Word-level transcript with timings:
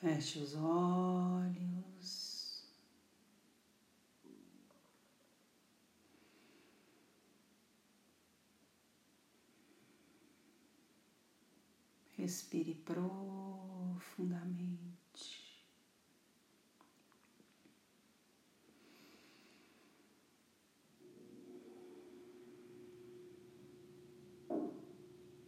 Feche 0.00 0.38
os 0.38 0.54
olhos. 0.54 2.64
Respire 12.16 12.76
profundamente. 12.76 14.80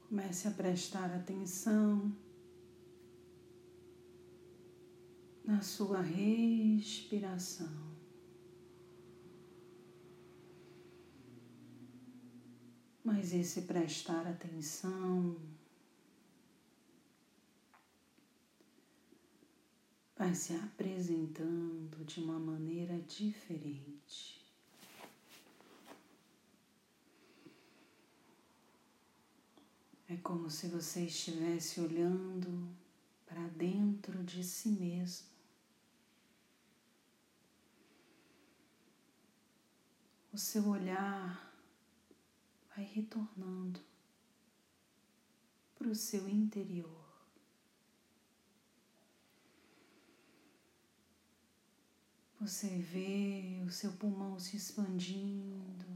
Comece 0.08 0.48
a 0.48 0.50
prestar 0.50 1.14
atenção 1.14 2.14
na 5.44 5.60
sua 5.60 6.00
respiração. 6.00 7.92
Mas 13.04 13.32
esse 13.34 13.62
prestar 13.62 14.26
atenção 14.26 15.36
vai 20.16 20.34
se 20.34 20.54
apresentando 20.54 22.04
de 22.04 22.20
uma 22.20 22.38
maneira 22.38 22.96
diferente. 23.00 24.40
É 30.08 30.16
como 30.18 30.48
se 30.48 30.68
você 30.68 31.06
estivesse 31.06 31.80
olhando 31.80 32.68
para 33.26 33.48
dentro 33.48 34.22
de 34.22 34.44
si 34.44 34.68
mesmo. 34.68 35.31
O 40.32 40.38
seu 40.38 40.66
olhar 40.66 41.52
vai 42.74 42.84
retornando 42.84 43.78
para 45.76 45.88
o 45.88 45.94
seu 45.94 46.26
interior. 46.26 47.02
Você 52.40 52.66
vê 52.66 53.62
o 53.66 53.70
seu 53.70 53.92
pulmão 53.92 54.38
se 54.40 54.56
expandindo 54.56 55.86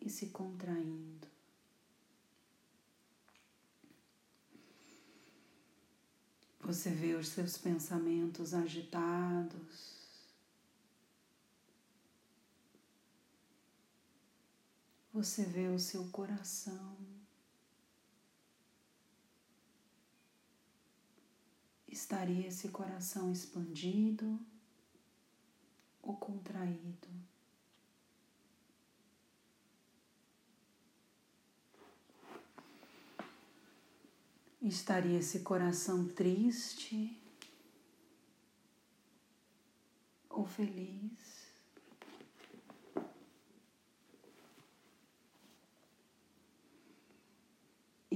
e 0.00 0.08
se 0.08 0.28
contraindo. 0.28 1.28
Você 6.60 6.90
vê 6.90 7.14
os 7.14 7.28
seus 7.28 7.58
pensamentos 7.58 8.54
agitados. 8.54 9.99
Você 15.12 15.44
vê 15.44 15.68
o 15.68 15.78
seu 15.78 16.08
coração. 16.08 16.96
Estaria 21.88 22.46
esse 22.46 22.68
coração 22.68 23.32
expandido 23.32 24.38
ou 26.02 26.16
contraído? 26.16 27.08
estaria 34.70 35.18
esse 35.18 35.40
coração 35.40 36.06
triste 36.08 37.18
ou 40.28 40.44
feliz? 40.46 41.39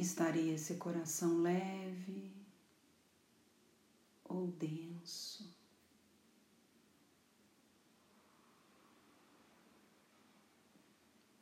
Estaria 0.04 0.52
esse 0.52 0.74
coração 0.74 1.40
leve 1.40 2.30
ou 4.22 4.48
denso? 4.48 5.50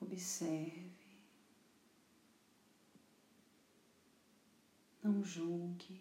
Observe. 0.01 0.93
Não 5.03 5.25
julgue. 5.25 6.01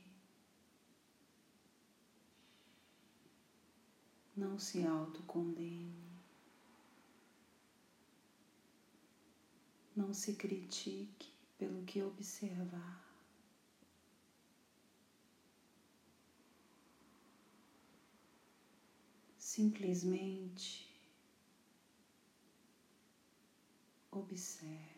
Não 4.38 4.60
se 4.60 4.86
autocondene. 4.86 6.12
Não 9.96 10.14
se 10.14 10.36
critique 10.36 11.41
pelo 11.62 11.84
que 11.84 12.02
observar. 12.02 13.08
Simplesmente 19.38 20.90
observe. 24.10 24.90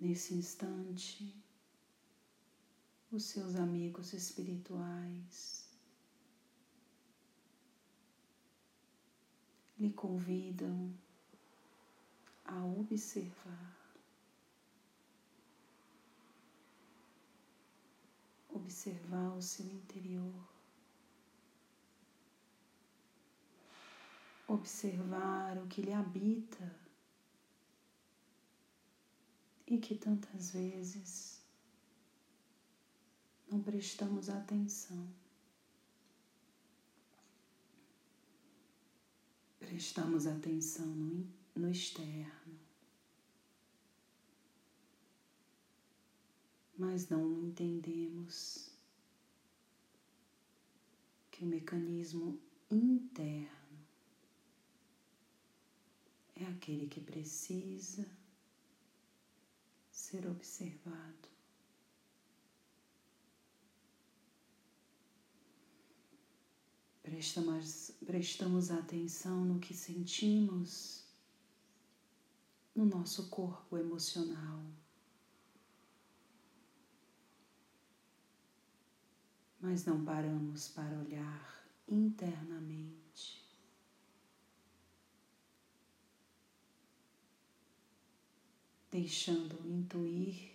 nesse 0.00 0.32
instante, 0.32 1.34
os 3.10 3.24
seus 3.24 3.56
amigos 3.56 4.12
espirituais 4.12 5.67
lhe 9.78 9.92
convidam 9.92 10.92
a 12.44 12.64
observar. 12.64 13.76
Observar 18.50 19.36
o 19.36 19.40
seu 19.40 19.66
interior, 19.66 20.34
observar 24.46 25.56
o 25.58 25.66
que 25.68 25.80
lhe 25.80 25.92
habita 25.92 26.74
e 29.66 29.78
que 29.78 29.94
tantas 29.94 30.50
vezes 30.50 31.40
não 33.50 33.62
prestamos 33.62 34.28
atenção. 34.28 35.06
Prestamos 39.68 40.26
atenção 40.26 40.86
no, 40.86 41.28
no 41.54 41.70
externo, 41.70 42.58
mas 46.78 47.10
não 47.10 47.30
entendemos 47.44 48.70
que 51.30 51.44
o 51.44 51.46
mecanismo 51.46 52.40
interno 52.70 53.78
é 56.34 56.46
aquele 56.46 56.86
que 56.86 57.02
precisa 57.02 58.08
ser 59.92 60.26
observado. 60.26 61.28
Prestamos, 67.08 67.90
prestamos 68.04 68.70
atenção 68.70 69.42
no 69.42 69.58
que 69.58 69.72
sentimos 69.72 71.04
no 72.76 72.84
nosso 72.84 73.30
corpo 73.30 73.78
emocional. 73.78 74.62
Mas 79.58 79.86
não 79.86 80.04
paramos 80.04 80.68
para 80.68 80.98
olhar 80.98 81.64
internamente. 81.88 83.48
deixando 88.90 89.54
intuir 89.66 90.50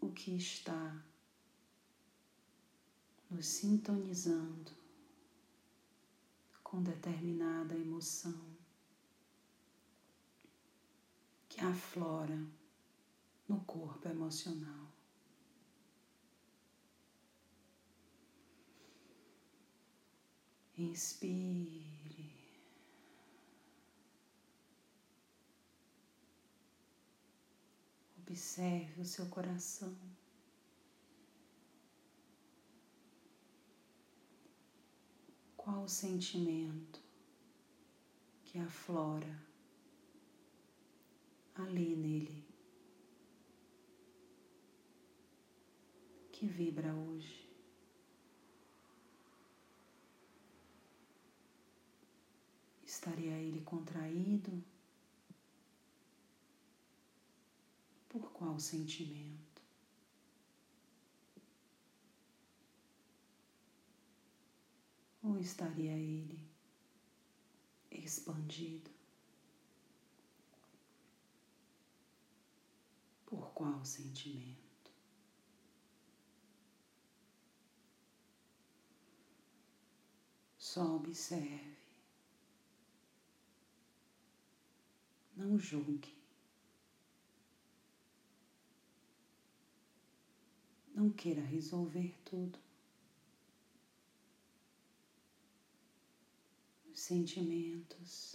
o 0.00 0.10
que 0.10 0.34
está 0.36 1.04
nos 3.36 3.46
sintonizando 3.46 4.72
com 6.64 6.82
determinada 6.82 7.74
emoção 7.74 8.34
que 11.46 11.60
aflora 11.60 12.38
no 13.46 13.60
corpo 13.60 14.08
emocional. 14.08 14.86
Inspire. 20.78 21.96
observe 28.18 29.00
o 29.00 29.04
seu 29.04 29.26
coração. 29.26 29.96
Qual 35.66 35.82
o 35.82 35.88
sentimento 35.88 37.00
que 38.44 38.56
aflora 38.56 39.36
ali 41.56 41.96
nele, 41.96 42.44
que 46.30 46.46
vibra 46.46 46.94
hoje? 46.94 47.50
Estaria 52.84 53.32
ele 53.32 53.60
contraído? 53.62 54.62
Por 58.08 58.30
qual 58.30 58.60
sentimento? 58.60 59.55
Ou 65.26 65.40
estaria 65.40 65.90
ele 65.90 66.38
expandido? 67.90 68.88
Por 73.26 73.50
qual 73.50 73.84
sentimento? 73.84 74.92
Só 80.56 80.94
observe. 80.94 81.76
Não 85.36 85.58
julgue. 85.58 86.16
Não 90.94 91.10
queira 91.10 91.42
resolver 91.42 92.14
tudo. 92.24 92.60
Sentimentos, 97.06 98.34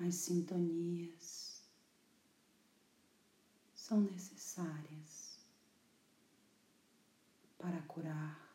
as 0.00 0.12
sintonias 0.12 1.62
são 3.76 4.00
necessárias 4.00 5.38
para 7.56 7.80
curar, 7.82 8.52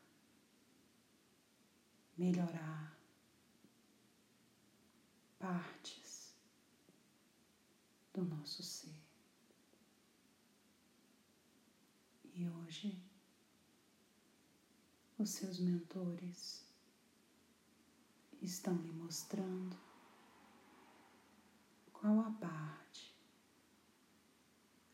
melhorar 2.17 2.99
partes 5.39 6.35
do 8.13 8.25
nosso 8.25 8.61
ser. 8.61 9.01
E 12.33 12.49
hoje, 12.49 13.01
os 15.17 15.29
seus 15.29 15.57
mentores 15.57 16.69
estão 18.41 18.75
lhe 18.75 18.91
mostrando 18.91 19.77
qual 21.93 22.19
a 22.21 22.31
parte 22.31 23.15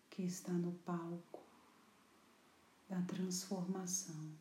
que 0.09 0.23
está 0.23 0.51
no 0.51 0.73
palco 0.79 1.45
da 2.89 3.01
transformação. 3.03 4.35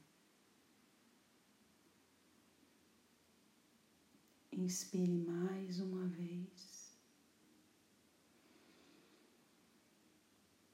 Inspire 4.51 5.19
mais 5.19 5.81
uma 5.81 6.07
vez. 6.09 6.97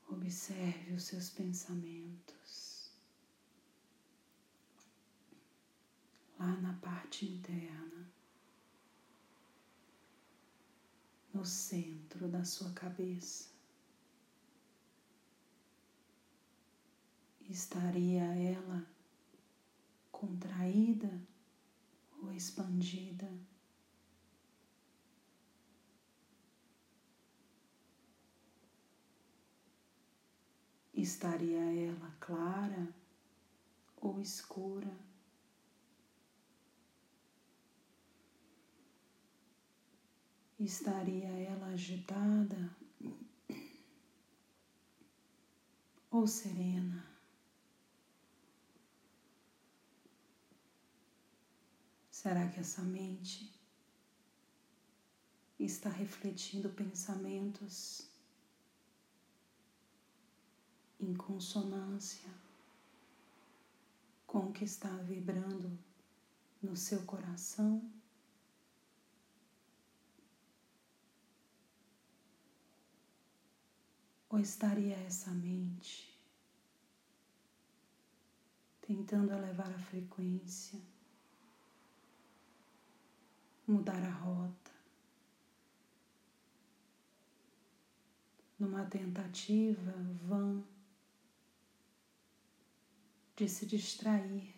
Observe 0.09 0.95
os 0.95 1.05
seus 1.05 1.31
pensamentos 1.31 2.93
lá 6.39 6.57
na 6.61 6.75
parte 6.75 7.25
interna, 7.25 8.12
no 11.33 11.45
centro 11.45 12.29
da 12.29 12.45
sua 12.45 12.71
cabeça. 12.73 13.51
Estaria 17.49 18.23
ela 18.23 18.87
contraída 20.11 21.21
ou 22.23 22.33
expandida? 22.33 23.31
Estaria 30.95 31.61
ela 31.61 32.15
clara 32.21 32.95
ou 33.97 34.21
escura? 34.21 35.12
Estaria 40.65 41.27
ela 41.27 41.67
agitada 41.67 42.71
ou 46.09 46.25
serena? 46.25 47.05
Será 52.13 52.49
que 52.49 52.61
essa 52.61 52.81
mente 52.83 53.53
está 55.59 55.91
refletindo 55.91 56.69
pensamentos 56.71 58.07
em 61.01 61.13
consonância 61.13 62.31
com 64.29 64.47
o 64.47 64.53
que 64.53 64.65
está 64.65 64.89
vibrando 64.99 65.77
no 66.63 66.77
seu 66.77 67.03
coração. 67.03 67.83
Ou 74.33 74.41
estaria 74.41 74.97
essa 74.97 75.31
mente 75.31 76.11
tentando 78.81 79.31
elevar 79.31 79.71
a 79.71 79.79
frequência, 79.79 80.81
mudar 83.69 84.03
a 84.03 84.11
rota, 84.11 84.71
numa 88.59 88.87
tentativa 88.87 89.93
vã 90.27 90.65
de 93.37 93.47
se 93.51 93.67
distrair 93.67 94.55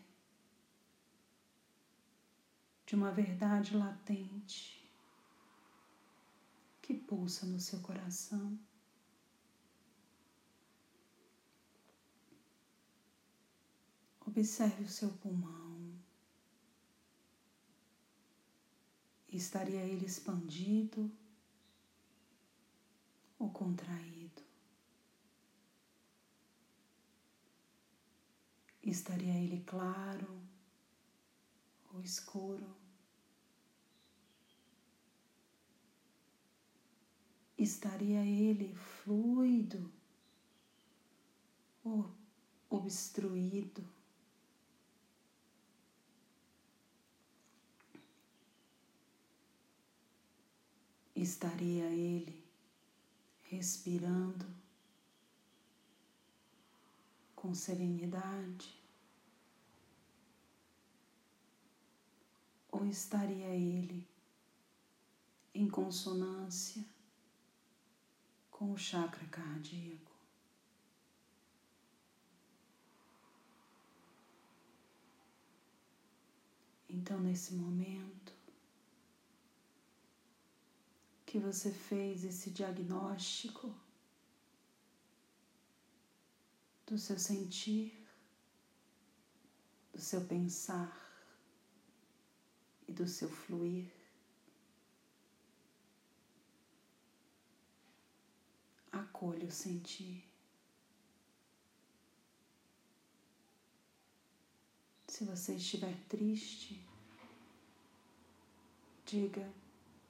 de 2.87 2.95
uma 2.95 3.11
verdade 3.11 3.77
latente 3.77 4.89
que 6.81 6.95
pulsa 6.95 7.45
no 7.45 7.59
seu 7.59 7.81
coração. 7.81 8.57
Observe 14.37 14.83
o 14.83 14.89
seu 14.89 15.11
pulmão. 15.11 15.95
Estaria 19.29 19.81
ele 19.83 20.05
expandido 20.05 21.09
ou 23.39 23.49
contraído? 23.51 24.43
Estaria 28.83 29.35
ele 29.35 29.63
claro 29.65 30.29
ou 31.93 32.01
escuro? 32.01 32.75
Estaria 37.57 38.25
ele 38.27 38.75
fluido 38.75 39.93
ou 41.85 42.11
obstruído? 42.69 43.94
Estaria 51.25 51.87
ele 51.87 52.45
respirando 53.45 54.45
com 57.35 57.55
serenidade? 57.55 58.79
Ou 62.71 62.85
estaria 62.85 63.47
ele 63.47 64.07
em 65.55 65.67
consonância 65.67 66.85
com 68.51 68.73
o 68.73 68.77
chakra 68.77 69.27
cardíaco? 69.29 70.13
Então, 76.87 77.19
nesse 77.19 77.55
momento 77.55 78.24
que 81.35 81.39
você 81.41 81.73
fez 81.73 82.23
esse 82.23 82.49
diagnóstico, 82.49 83.75
do 86.87 86.97
seu 86.97 87.19
sentir, 87.19 87.93
do 89.93 90.01
seu 90.01 90.25
pensar 90.27 90.97
e 92.87 92.93
do 92.93 93.09
seu 93.09 93.29
fluir. 93.29 93.91
Acolha 98.93 99.49
o 99.49 99.51
sentir. 99.51 100.25
Se 105.09 105.25
você 105.25 105.57
estiver 105.57 105.99
triste, 106.09 106.81
diga: 109.05 109.53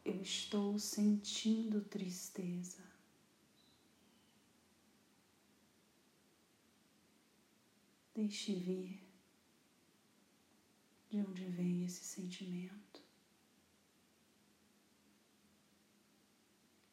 Eu 0.04 0.20
estou 0.20 0.78
sentindo 0.78 1.80
tristeza. 1.82 2.84
Deixe 8.14 8.54
vir 8.54 9.02
de 11.08 11.20
onde 11.20 11.44
vem 11.46 11.84
esse 11.84 12.04
sentimento. 12.04 13.02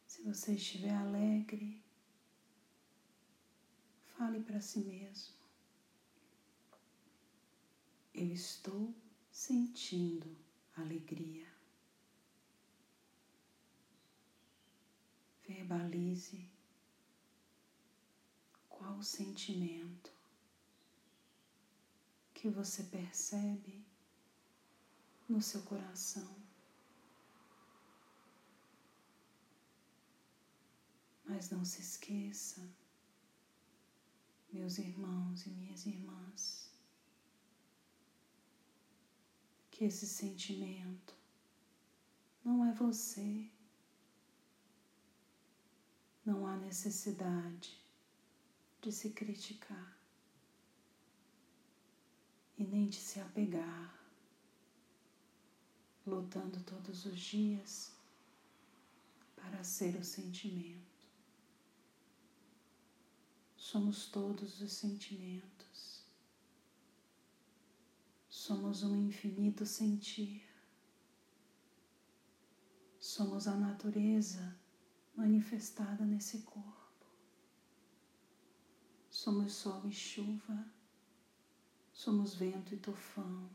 Se 0.08 0.22
você 0.24 0.54
estiver 0.54 0.94
alegre, 0.94 1.82
fale 4.16 4.40
para 4.40 4.62
si 4.62 4.80
mesmo. 4.80 5.36
Eu 8.14 8.32
estou 8.32 8.94
sentindo 9.32 10.38
alegria. 10.76 11.51
Verbalize 15.62 16.50
qual 18.68 18.98
o 18.98 19.04
sentimento 19.04 20.12
que 22.34 22.50
você 22.50 22.84
percebe 22.84 23.86
no 25.30 25.40
seu 25.40 25.62
coração. 25.62 26.36
Mas 31.26 31.52
não 31.52 31.64
se 31.64 31.82
esqueça, 31.82 32.68
meus 34.52 34.80
irmãos 34.80 35.46
e 35.46 35.50
minhas 35.52 35.86
irmãs, 35.86 36.72
que 39.70 39.86
esse 39.86 40.08
sentimento 40.08 41.16
não 42.44 42.66
é 42.66 42.74
você. 42.74 43.50
Não 46.26 46.46
há 46.46 46.56
necessidade 46.56 47.80
de 48.82 48.92
se 48.92 49.10
criticar 49.10 49.98
e 52.58 52.64
nem 52.64 52.88
de 52.88 52.98
se 52.98 53.20
apegar, 53.20 54.00
lutando 56.06 56.62
todos 56.64 57.06
os 57.06 57.20
dias 57.20 57.92
para 59.36 59.64
ser 59.64 59.96
o 59.96 60.04
sentimento. 60.04 60.92
Somos 63.56 64.06
todos 64.06 64.62
os 64.62 64.74
sentimentos. 64.74 66.04
Somos 68.30 68.84
um 68.84 68.96
infinito 68.96 69.66
sentir. 69.66 70.44
Somos 73.00 73.48
a 73.48 73.56
natureza 73.56 74.56
manifestada 75.22 76.04
nesse 76.04 76.40
corpo. 76.40 77.06
Somos 79.08 79.54
sol 79.54 79.86
e 79.86 79.92
chuva. 79.92 80.66
Somos 81.94 82.34
vento 82.34 82.74
e 82.74 82.78
tufão. 82.78 83.48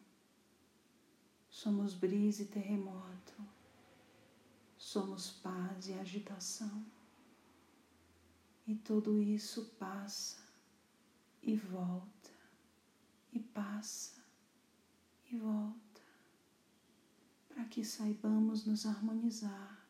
Somos 1.51 1.93
brisa 1.95 2.43
e 2.43 2.47
terremoto. 2.47 3.45
Somos 4.79 5.31
paz 5.31 5.89
e 5.89 5.95
agitação. 5.95 6.87
E 8.65 8.77
tudo 8.77 9.21
isso 9.21 9.65
passa 9.79 10.39
e 11.43 11.57
volta 11.57 12.31
e 13.33 13.41
passa 13.41 14.25
e 15.31 15.37
volta, 15.37 16.01
para 17.49 17.65
que 17.67 17.85
saibamos 17.85 18.65
nos 18.65 18.87
harmonizar 18.87 19.86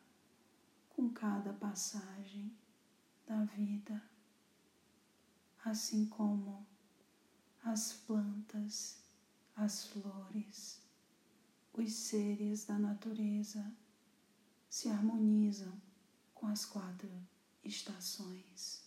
com 0.97 1.11
cada 1.11 1.53
passagem 1.53 2.51
da 3.27 3.43
vida, 3.43 4.01
assim 5.63 6.07
como 6.07 6.65
as 7.63 7.93
plantas, 7.93 8.97
as 9.55 9.85
flores, 9.85 10.81
os 11.71 11.93
seres 11.93 12.65
da 12.65 12.79
natureza 12.79 13.71
se 14.67 14.89
harmonizam 14.89 15.79
com 16.33 16.47
as 16.47 16.65
quatro 16.65 17.11
estações. 17.63 18.83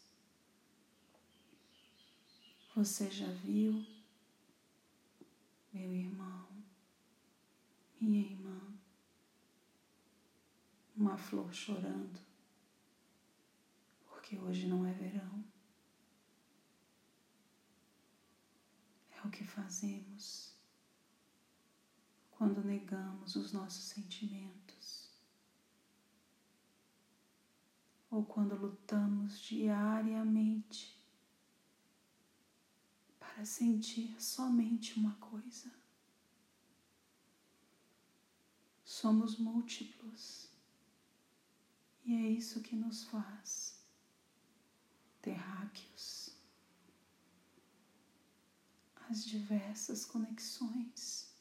Você 2.75 3.09
já 3.09 3.31
viu 3.35 3.87
meu 5.73 5.95
irmão, 5.95 6.49
minha 8.01 8.21
irmã, 8.21 8.70
uma 11.01 11.17
flor 11.17 11.51
chorando, 11.55 12.21
porque 14.07 14.39
hoje 14.39 14.67
não 14.67 14.85
é 14.85 14.93
verão. 14.93 15.43
É 19.11 19.27
o 19.27 19.31
que 19.31 19.43
fazemos 19.43 20.55
quando 22.31 22.63
negamos 22.63 23.35
os 23.35 23.51
nossos 23.51 23.85
sentimentos 23.85 25.11
ou 28.11 28.23
quando 28.23 28.55
lutamos 28.55 29.41
diariamente 29.41 31.01
para 33.19 33.43
sentir 33.47 34.21
somente 34.21 34.99
uma 34.99 35.15
coisa. 35.15 35.73
Somos 38.85 39.39
múltiplos 39.39 40.50
e 42.11 42.15
é 42.17 42.29
isso 42.29 42.61
que 42.61 42.75
nos 42.75 43.05
faz 43.05 43.81
terráqueos. 45.23 46.35
As 49.09 49.25
diversas 49.25 50.05
conexões 50.05 51.33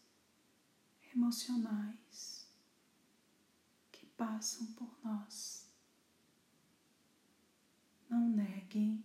emocionais 1.12 2.48
que 3.92 4.06
passam 4.06 4.68
por 4.74 4.96
nós. 5.04 5.68
Não 8.08 8.30
neguem 8.30 9.04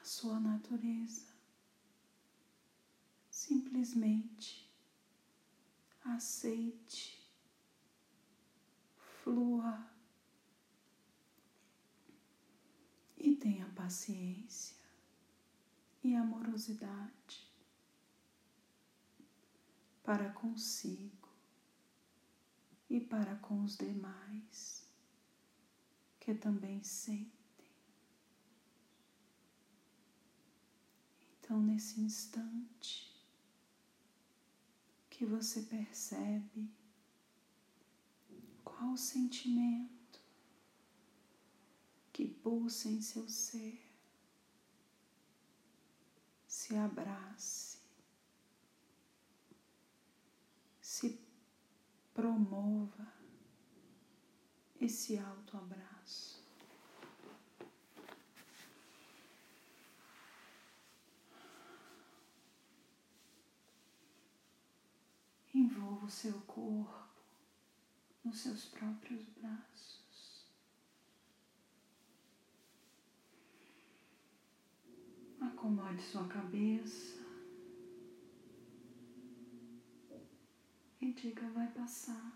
a 0.00 0.04
sua 0.04 0.40
natureza 0.40 1.32
simplesmente 3.30 4.68
aceite, 6.04 7.24
flua 9.22 9.89
e 13.20 13.36
tenha 13.36 13.68
paciência 13.68 14.74
e 16.02 16.14
amorosidade 16.14 17.46
para 20.02 20.32
consigo 20.32 21.28
e 22.88 22.98
para 22.98 23.36
com 23.36 23.62
os 23.62 23.76
demais 23.76 24.84
que 26.18 26.34
também 26.34 26.82
sentem. 26.82 27.30
Então, 31.38 31.60
nesse 31.60 32.00
instante, 32.00 33.10
que 35.08 35.26
você 35.26 35.62
percebe 35.62 36.70
qual 38.64 38.92
o 38.92 38.96
sentimento 38.96 39.99
que 42.12 42.26
pulsa 42.26 42.88
em 42.88 43.00
seu 43.00 43.28
ser. 43.28 43.80
Se 46.46 46.76
abrace, 46.76 47.78
se 50.80 51.20
promova 52.12 53.12
esse 54.80 55.18
alto 55.18 55.56
abraço. 55.56 56.40
Envolva 65.54 66.06
o 66.06 66.10
seu 66.10 66.40
corpo 66.42 67.08
nos 68.24 68.38
seus 68.38 68.64
próprios 68.66 69.24
braços. 69.28 70.09
Acomode 75.60 76.00
sua 76.00 76.26
cabeça 76.26 77.18
e 81.02 81.12
diga: 81.12 81.46
vai 81.50 81.68
passar. 81.68 82.32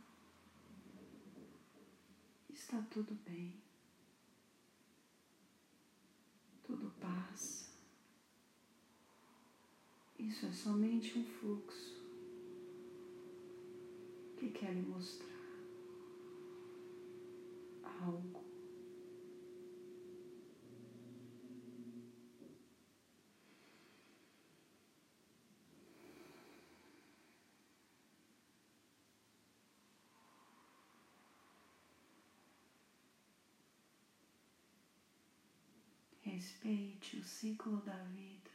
Está 2.52 2.82
tudo 2.90 3.14
bem. 3.24 3.54
Tudo 6.66 6.92
passa. 7.00 7.72
Isso 10.18 10.44
é 10.44 10.52
somente 10.52 11.18
um 11.18 11.24
fluxo 11.24 12.04
que 14.36 14.50
quer 14.50 14.74
lhe 14.74 14.82
mostrar 14.82 15.30
algo. 18.02 18.43
Respeite 36.34 37.18
o 37.18 37.22
ciclo 37.22 37.76
da 37.82 37.96
vida. 38.06 38.50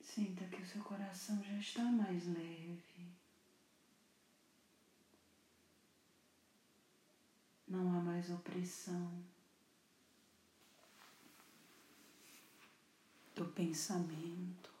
Sinta 0.00 0.44
que 0.48 0.60
o 0.60 0.66
seu 0.66 0.82
coração 0.82 1.40
já 1.44 1.56
está 1.58 1.84
mais 1.84 2.26
leve. 2.26 3.12
Não 7.68 7.96
há 7.96 8.00
mais 8.00 8.28
opressão 8.30 9.24
do 13.36 13.44
pensamento, 13.44 14.72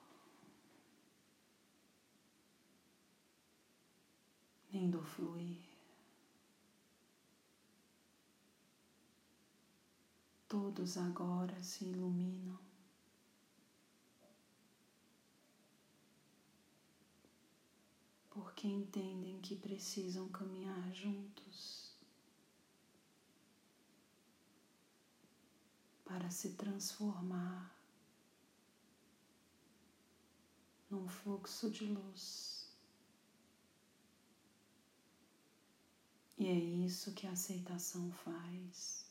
nem 4.72 4.90
do 4.90 5.00
fluir. 5.00 5.67
Todos 10.48 10.96
agora 10.96 11.62
se 11.62 11.84
iluminam. 11.84 12.58
Porque 18.30 18.66
entendem 18.66 19.40
que 19.42 19.54
precisam 19.54 20.26
caminhar 20.30 20.90
juntos 20.94 21.92
para 26.02 26.30
se 26.30 26.54
transformar 26.54 27.76
num 30.88 31.06
fluxo 31.06 31.70
de 31.70 31.84
luz. 31.84 32.74
E 36.38 36.46
é 36.46 36.54
isso 36.54 37.12
que 37.12 37.26
a 37.26 37.32
aceitação 37.32 38.10
faz. 38.12 39.07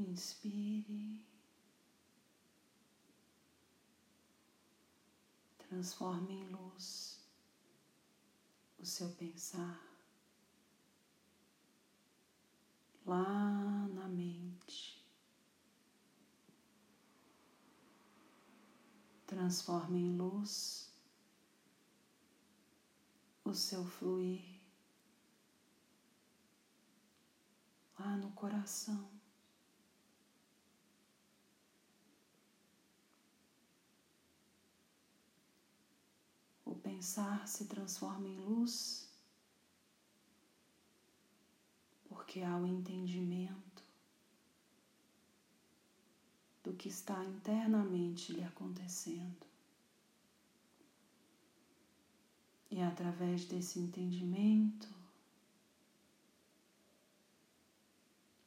Inspire. 0.00 1.22
Transforme 5.58 6.32
em 6.32 6.48
luz 6.48 7.20
o 8.78 8.86
seu 8.86 9.10
pensar 9.10 9.78
lá 13.04 13.86
na 13.88 14.08
mente. 14.08 15.04
Transforme 19.26 19.98
em 19.98 20.16
luz 20.16 20.90
o 23.44 23.52
seu 23.52 23.84
fluir 23.84 24.60
lá 27.98 28.16
no 28.16 28.32
coração. 28.32 29.19
Pensar 37.00 37.48
se 37.48 37.64
transforma 37.64 38.28
em 38.28 38.36
luz, 38.40 39.08
porque 42.06 42.42
há 42.42 42.54
o 42.58 42.66
entendimento 42.66 43.82
do 46.62 46.74
que 46.74 46.90
está 46.90 47.24
internamente 47.24 48.34
lhe 48.34 48.44
acontecendo. 48.44 49.46
E 52.70 52.82
através 52.82 53.46
desse 53.46 53.78
entendimento, 53.78 54.86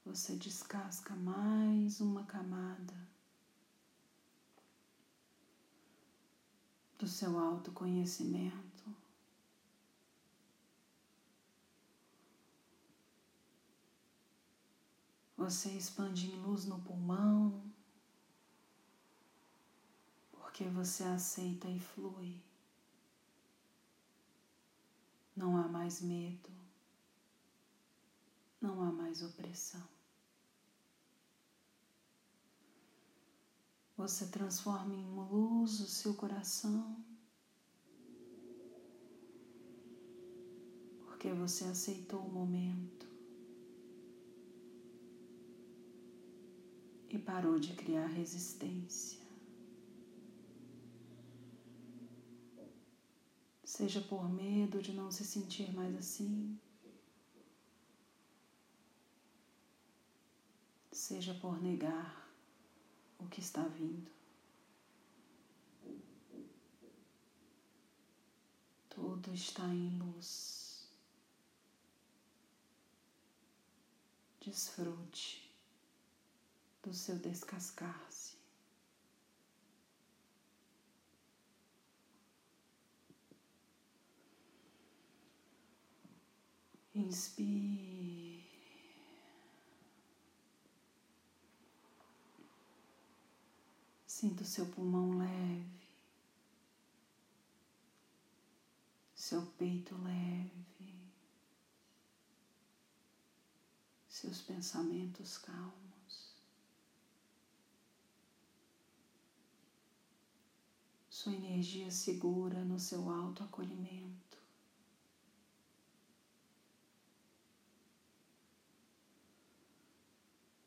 você 0.06 0.36
descasca 0.36 1.16
mais 1.16 2.00
uma 2.00 2.24
camada 2.26 2.94
do 7.04 7.10
seu 7.10 7.38
autoconhecimento. 7.38 8.96
Você 15.36 15.70
expande 15.72 16.32
em 16.32 16.40
luz 16.40 16.64
no 16.64 16.80
pulmão, 16.80 17.62
porque 20.32 20.64
você 20.70 21.04
aceita 21.04 21.68
e 21.68 21.78
flui. 21.78 22.42
Não 25.36 25.58
há 25.58 25.68
mais 25.68 26.02
medo, 26.02 26.50
não 28.62 28.82
há 28.82 28.94
mais 28.94 29.22
opressão. 29.22 29.93
Você 33.96 34.26
transforma 34.26 34.96
em 34.96 35.06
luz 35.06 35.80
o 35.80 35.88
seu 35.88 36.16
coração, 36.16 36.98
porque 41.06 41.32
você 41.32 41.66
aceitou 41.66 42.22
o 42.22 42.32
momento. 42.32 43.08
E 47.08 47.20
parou 47.20 47.60
de 47.60 47.74
criar 47.76 48.08
resistência. 48.08 49.22
Seja 53.64 54.02
por 54.02 54.28
medo 54.28 54.82
de 54.82 54.92
não 54.94 55.12
se 55.12 55.24
sentir 55.24 55.72
mais 55.74 55.96
assim, 55.96 56.60
seja 60.92 61.34
por 61.36 61.62
negar 61.62 62.23
o 63.24 63.30
que 63.30 63.40
está 63.40 63.64
vindo. 63.68 64.12
Tudo 68.90 69.34
está 69.34 69.66
em 69.66 69.98
luz. 69.98 70.88
Desfrute 74.42 75.50
do 76.84 76.94
seu 76.94 77.18
descascar-se. 77.18 78.36
Inspire. 86.94 88.33
Sinta 94.24 94.42
o 94.42 94.46
seu 94.46 94.66
pulmão 94.68 95.18
leve, 95.18 95.86
seu 99.14 99.46
peito 99.58 99.94
leve, 99.98 100.96
seus 104.08 104.40
pensamentos 104.40 105.38
calmos, 105.40 106.38
sua 111.10 111.34
energia 111.34 111.92
segura 111.92 112.64
no 112.64 112.80
seu 112.80 113.10
autoacolhimento. 113.10 114.38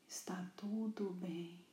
Está 0.07 0.47
tudo 0.55 1.09
bem. 1.13 1.66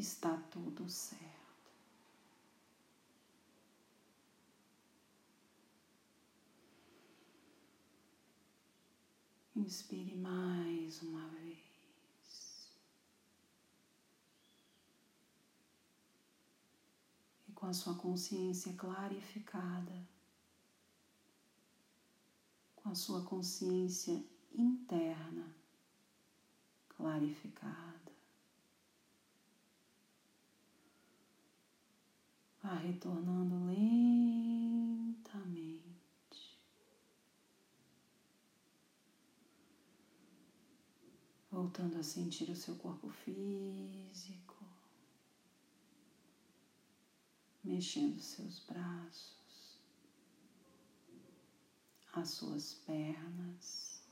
Está 0.00 0.34
tudo 0.50 0.88
certo. 0.88 1.30
Inspire 9.54 10.16
mais 10.16 11.02
uma 11.02 11.28
vez. 11.28 12.72
E 17.46 17.52
com 17.52 17.66
a 17.66 17.74
sua 17.74 17.94
consciência 17.94 18.72
clarificada, 18.72 20.08
com 22.74 22.88
a 22.88 22.94
sua 22.94 23.22
consciência 23.22 24.24
interna 24.54 25.54
clarificada, 26.88 28.19
vá 32.62 32.74
retornando 32.74 33.66
lentamente. 33.66 34.20
voltando 41.50 41.98
a 41.98 42.02
sentir 42.02 42.48
o 42.48 42.56
seu 42.56 42.76
corpo 42.76 43.10
físico, 43.10 44.56
mexendo 47.62 48.20
seus 48.20 48.60
braços, 48.60 49.78
as 52.12 52.28
suas 52.28 52.74
pernas, 52.86 54.02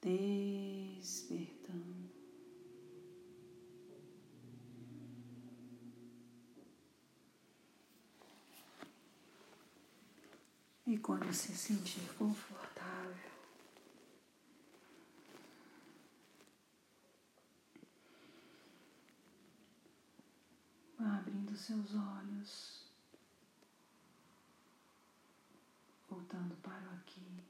despertando. 0.00 1.44
E 10.86 10.93
quando 11.04 11.30
se 11.34 11.54
sentir 11.54 12.08
confortável, 12.14 13.30
abrindo 20.98 21.54
seus 21.58 21.94
olhos, 21.94 22.86
voltando 26.08 26.56
para 26.62 26.88
o 26.88 26.94
aqui 26.94 27.44